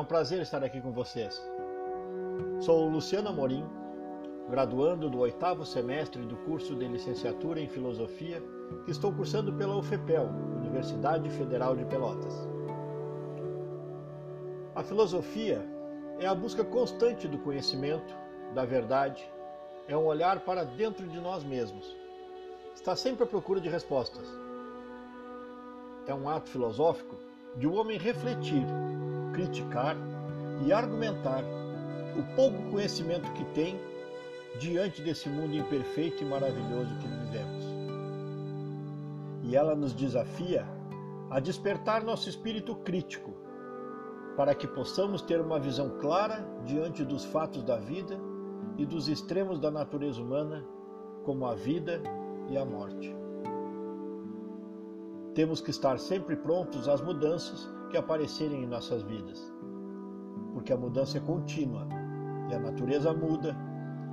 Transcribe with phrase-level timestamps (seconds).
[0.00, 1.40] um prazer estar aqui com vocês.
[2.60, 3.64] Sou Luciano Amorim,
[4.48, 8.42] graduando do oitavo semestre do curso de licenciatura em Filosofia
[8.84, 12.34] que estou cursando pela UFPEL, Universidade Federal de Pelotas.
[14.74, 15.62] A filosofia
[16.18, 18.14] é a busca constante do conhecimento,
[18.54, 19.30] da verdade,
[19.86, 21.94] é um olhar para dentro de nós mesmos.
[22.74, 24.26] Está sempre à procura de respostas.
[26.06, 27.16] É um ato filosófico
[27.56, 28.64] de um homem refletir,
[29.40, 29.96] criticar
[30.66, 31.42] e argumentar
[32.18, 33.80] o pouco conhecimento que tem
[34.58, 37.64] diante desse mundo imperfeito e maravilhoso que vivemos.
[39.44, 40.66] E ela nos desafia
[41.30, 43.32] a despertar nosso espírito crítico,
[44.36, 48.18] para que possamos ter uma visão clara diante dos fatos da vida
[48.76, 50.64] e dos extremos da natureza humana,
[51.24, 52.02] como a vida
[52.48, 53.14] e a morte.
[55.34, 59.52] Temos que estar sempre prontos às mudanças que aparecerem em nossas vidas,
[60.54, 61.86] porque a mudança é contínua
[62.50, 63.56] e a natureza muda,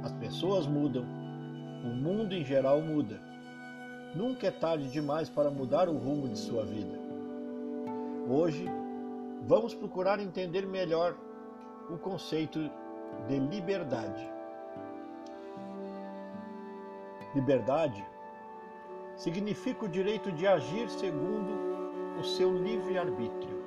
[0.03, 1.05] as pessoas mudam,
[1.83, 3.21] o mundo em geral muda.
[4.15, 6.97] Nunca é tarde demais para mudar o rumo de sua vida.
[8.29, 8.67] Hoje,
[9.45, 11.15] vamos procurar entender melhor
[11.89, 12.59] o conceito
[13.27, 14.27] de liberdade.
[17.35, 18.03] Liberdade
[19.15, 21.67] significa o direito de agir segundo
[22.19, 23.57] o seu livre-arbítrio,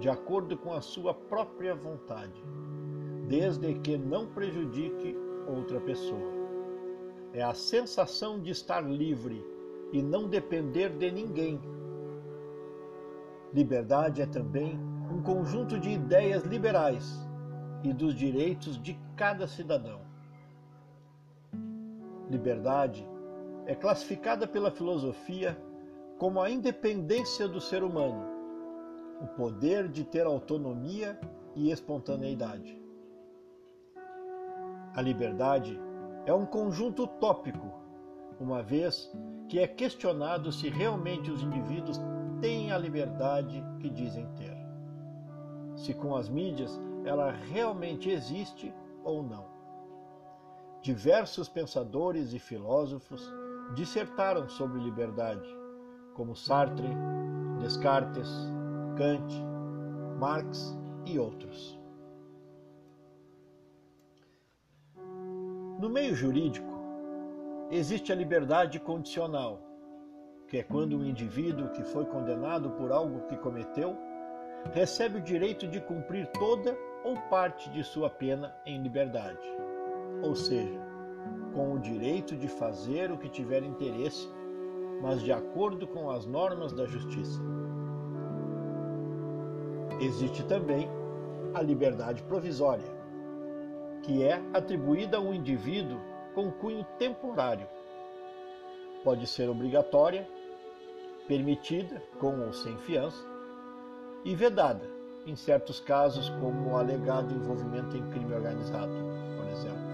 [0.00, 2.42] de acordo com a sua própria vontade,
[3.28, 5.14] desde que não prejudique
[5.46, 6.32] outra pessoa.
[7.34, 9.44] É a sensação de estar livre
[9.92, 11.60] e não depender de ninguém.
[13.52, 14.80] Liberdade é também
[15.12, 17.28] um conjunto de ideias liberais
[17.84, 20.00] e dos direitos de cada cidadão.
[22.30, 23.06] Liberdade
[23.66, 25.60] é classificada pela filosofia
[26.18, 28.29] como a independência do ser humano,
[29.20, 31.18] o poder de ter autonomia
[31.54, 32.80] e espontaneidade.
[34.94, 35.78] A liberdade
[36.26, 37.72] é um conjunto utópico,
[38.38, 39.10] uma vez
[39.48, 42.00] que é questionado se realmente os indivíduos
[42.40, 44.56] têm a liberdade que dizem ter.
[45.76, 49.46] Se com as mídias ela realmente existe ou não.
[50.82, 53.22] Diversos pensadores e filósofos
[53.74, 55.48] dissertaram sobre liberdade,
[56.14, 56.88] como Sartre,
[57.60, 58.28] Descartes,
[59.00, 59.32] Kant,
[60.18, 61.80] Marx e outros.
[65.80, 66.68] No meio jurídico,
[67.70, 69.58] existe a liberdade condicional,
[70.46, 73.96] que é quando um indivíduo que foi condenado por algo que cometeu
[74.74, 79.48] recebe o direito de cumprir toda ou parte de sua pena em liberdade
[80.22, 80.78] ou seja,
[81.54, 84.28] com o direito de fazer o que tiver interesse,
[85.00, 87.40] mas de acordo com as normas da justiça.
[90.00, 90.88] Existe também
[91.52, 92.86] a liberdade provisória,
[94.02, 96.00] que é atribuída a um indivíduo
[96.34, 97.68] com cunho temporário.
[99.04, 100.26] Pode ser obrigatória,
[101.28, 103.22] permitida, com ou sem fiança,
[104.24, 104.88] e vedada,
[105.26, 108.92] em certos casos, como o alegado envolvimento em crime organizado,
[109.36, 109.90] por exemplo.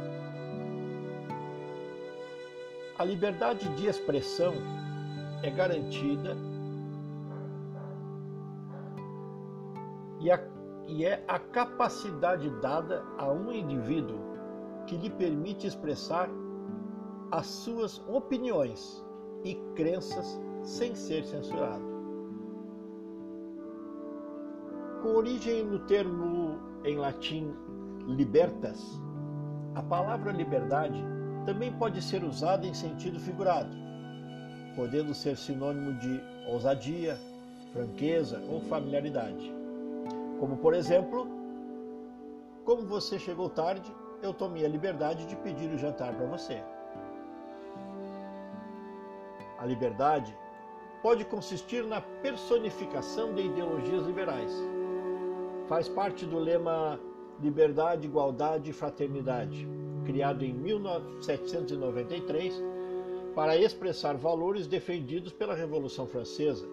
[2.96, 4.54] A liberdade de expressão
[5.42, 6.36] é garantida
[10.26, 10.40] e, a,
[10.88, 14.18] e é a capacidade dada a um indivíduo
[14.84, 16.28] que lhe permite expressar
[17.30, 19.04] as suas opiniões
[19.44, 21.84] e crenças sem ser censurado.
[25.02, 27.54] Com origem no termo em latim
[28.08, 29.00] libertas,
[29.76, 31.04] a palavra liberdade
[31.44, 33.70] também pode ser usada em sentido figurado,
[34.74, 37.16] podendo ser sinônimo de ousadia,
[37.72, 39.55] franqueza ou familiaridade.
[40.38, 41.26] Como, por exemplo,
[42.64, 46.62] como você chegou tarde, eu tomei a liberdade de pedir o jantar para você.
[49.58, 50.36] A liberdade
[51.02, 54.52] pode consistir na personificação de ideologias liberais.
[55.68, 57.00] Faz parte do lema
[57.40, 59.68] liberdade, igualdade e fraternidade,
[60.04, 62.62] criado em 1793
[63.34, 66.66] para expressar valores defendidos pela Revolução Francesa,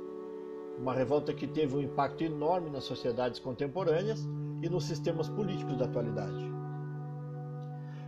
[0.77, 4.27] uma revolta que teve um impacto enorme nas sociedades contemporâneas
[4.61, 6.51] e nos sistemas políticos da atualidade.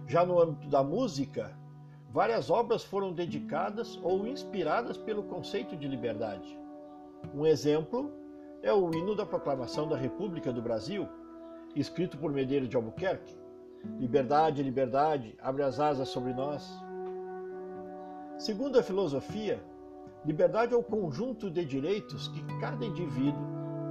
[0.07, 1.57] Já no âmbito da música,
[2.11, 6.57] várias obras foram dedicadas ou inspiradas pelo conceito de liberdade.
[7.33, 8.11] Um exemplo
[8.61, 11.07] é o hino da proclamação da República do Brasil,
[11.75, 13.35] escrito por Medeiros de Albuquerque.
[13.99, 16.67] Liberdade, liberdade, abre as asas sobre nós.
[18.37, 19.63] Segundo a filosofia,
[20.25, 23.45] liberdade é o conjunto de direitos que cada indivíduo,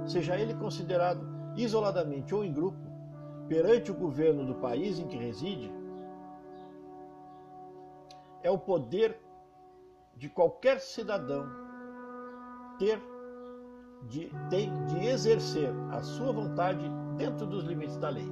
[0.05, 2.77] seja ele considerado isoladamente ou em grupo,
[3.47, 5.71] perante o governo do país em que reside,
[8.43, 9.19] é o poder
[10.15, 11.45] de qualquer cidadão
[12.77, 13.01] ter
[14.09, 16.87] de, de, exercer a sua vontade
[17.17, 18.31] dentro dos limites da lei.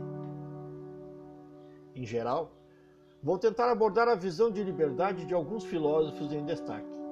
[1.95, 2.51] Em geral,
[3.21, 7.02] vou tentar abordar a visão de liberdade de alguns filósofos em destaque.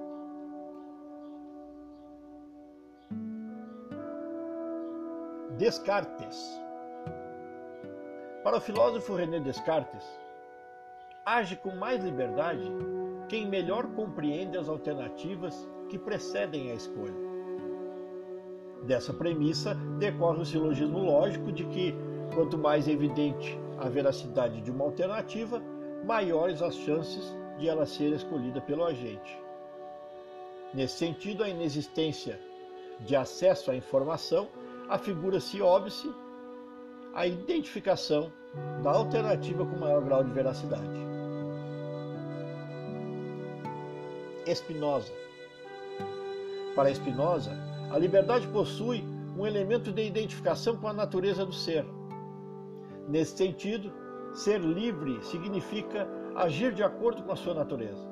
[5.62, 6.60] Descartes.
[8.44, 10.04] Para o filósofo René Descartes,
[11.24, 12.63] age com mais liberdade
[13.30, 17.13] quem melhor compreende as alternativas que precedem a escolha.
[18.88, 21.94] Dessa premissa decorre o silogismo lógico de que,
[22.34, 25.62] quanto mais evidente a veracidade de uma alternativa,
[26.04, 29.40] maiores as chances de ela ser escolhida pelo agente.
[30.74, 32.40] Nesse sentido, a inexistência
[33.02, 34.50] de acesso à informação
[34.91, 36.13] afigura-se óbice
[37.13, 38.29] a identificação
[38.83, 40.99] da alternativa com maior grau de veracidade.
[44.53, 45.13] Spinoza.
[46.75, 47.51] Para Spinoza,
[47.89, 49.01] a liberdade possui
[49.38, 51.85] um elemento de identificação com a natureza do ser.
[53.07, 53.93] Nesse sentido,
[54.33, 56.05] ser livre significa
[56.35, 58.09] agir de acordo com a sua natureza.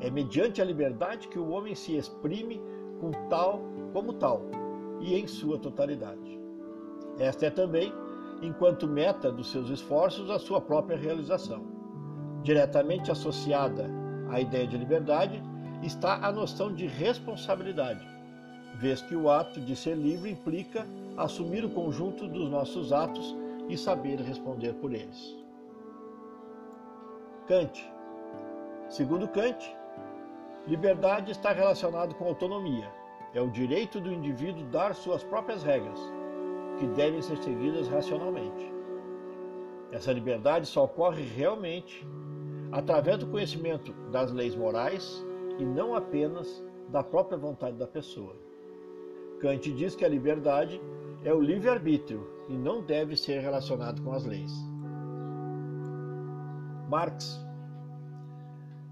[0.00, 2.62] É mediante a liberdade que o homem se exprime
[3.00, 3.60] com tal
[3.92, 4.57] como tal
[5.00, 6.38] e em sua totalidade.
[7.18, 7.92] Esta é também,
[8.42, 11.62] enquanto meta dos seus esforços, a sua própria realização.
[12.42, 13.86] Diretamente associada
[14.30, 15.42] à ideia de liberdade
[15.82, 18.06] está a noção de responsabilidade,
[18.76, 20.86] vez que o ato de ser livre implica
[21.16, 23.36] assumir o conjunto dos nossos atos
[23.68, 25.36] e saber responder por eles.
[27.46, 27.84] Kant.
[28.88, 29.76] Segundo Kant,
[30.66, 32.90] liberdade está relacionado com autonomia,
[33.34, 35.98] é o direito do indivíduo dar suas próprias regras,
[36.78, 38.72] que devem ser seguidas racionalmente.
[39.90, 42.06] Essa liberdade só ocorre realmente
[42.70, 45.24] através do conhecimento das leis morais
[45.58, 48.36] e não apenas da própria vontade da pessoa.
[49.40, 50.80] Kant diz que a liberdade
[51.24, 54.52] é o livre-arbítrio e não deve ser relacionado com as leis.
[56.88, 57.38] Marx.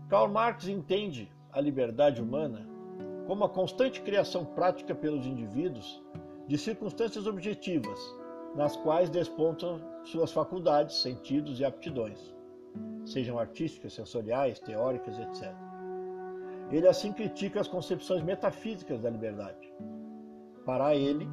[0.09, 2.75] Karl Marx entende a liberdade humana
[3.26, 6.02] como a constante criação prática pelos indivíduos
[6.46, 7.99] de circunstâncias objetivas,
[8.55, 12.34] nas quais despontam suas faculdades, sentidos e aptidões,
[13.05, 15.52] sejam artísticas, sensoriais, teóricas, etc.
[16.70, 19.73] Ele assim critica as concepções metafísicas da liberdade.
[20.64, 21.28] Para ele,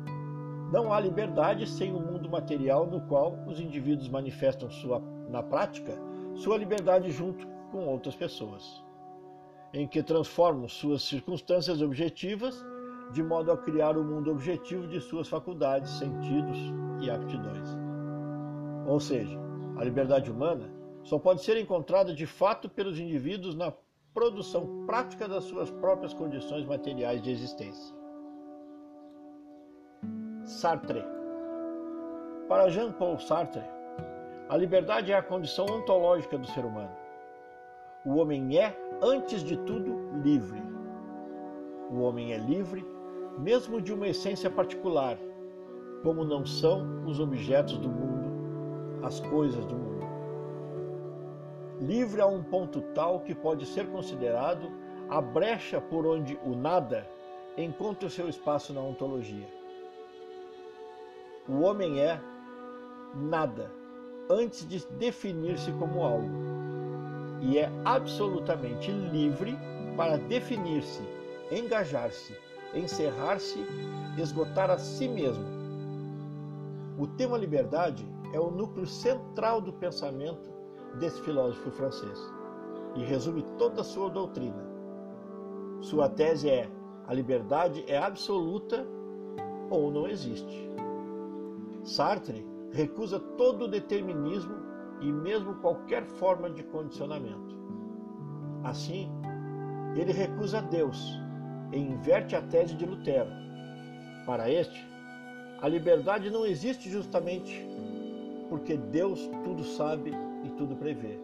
[0.71, 5.43] não há liberdade sem o um mundo material no qual os indivíduos manifestam sua, na
[5.43, 5.93] prática
[6.35, 8.82] sua liberdade junto com outras pessoas
[9.73, 12.63] em que transformam suas circunstâncias objetivas
[13.11, 16.57] de modo a criar o mundo objetivo de suas faculdades, sentidos
[17.01, 17.69] e aptidões.
[18.87, 19.37] Ou seja,
[19.77, 20.69] a liberdade humana
[21.03, 23.73] só pode ser encontrada de fato pelos indivíduos na
[24.13, 27.95] produção prática das suas próprias condições materiais de existência.
[30.43, 31.03] Sartre.
[32.47, 33.63] Para Jean-Paul Sartre,
[34.49, 37.02] a liberdade é a condição ontológica do ser humano.
[38.05, 40.61] O homem é antes de tudo, livre.
[41.89, 42.85] O homem é livre,
[43.37, 45.17] mesmo de uma essência particular,
[46.03, 50.05] como não são os objetos do mundo, as coisas do mundo.
[51.79, 54.69] Livre a um ponto tal que pode ser considerado
[55.09, 57.07] a brecha por onde o nada
[57.57, 59.47] encontra o seu espaço na ontologia.
[61.47, 62.19] O homem é
[63.15, 63.71] nada
[64.29, 66.42] antes de definir-se como algo
[67.43, 69.57] e é absolutamente livre
[69.97, 71.03] para definir-se,
[71.51, 72.33] engajar-se,
[72.73, 73.59] encerrar-se,
[74.17, 75.43] esgotar a si mesmo.
[76.97, 80.49] O tema liberdade é o núcleo central do pensamento
[80.99, 82.17] desse filósofo francês
[82.95, 84.63] e resume toda a sua doutrina.
[85.81, 86.69] Sua tese é:
[87.07, 88.87] a liberdade é absoluta
[89.69, 90.69] ou não existe.
[91.83, 94.55] Sartre recusa todo o determinismo
[95.03, 97.53] e mesmo qualquer forma de condicionamento.
[98.63, 99.11] Assim,
[99.95, 101.19] ele recusa Deus
[101.73, 103.29] e inverte a tese de Lutero.
[104.25, 104.87] Para este,
[105.61, 107.67] a liberdade não existe justamente
[108.49, 110.13] porque Deus tudo sabe
[110.45, 111.19] e tudo prevê.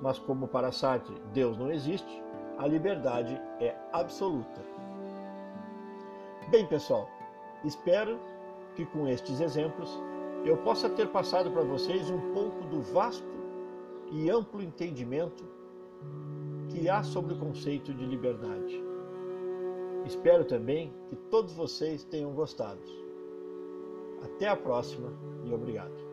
[0.00, 2.22] Mas como para Sartre Deus não existe,
[2.58, 4.60] a liberdade é absoluta.
[6.50, 7.08] Bem, pessoal,
[7.64, 8.20] espero
[8.76, 10.00] que com estes exemplos
[10.44, 13.26] eu possa ter passado para vocês um pouco do vasto
[14.10, 15.44] e amplo entendimento
[16.68, 18.82] que há sobre o conceito de liberdade.
[20.06, 22.80] Espero também que todos vocês tenham gostado.
[24.22, 25.12] Até a próxima
[25.44, 26.07] e obrigado.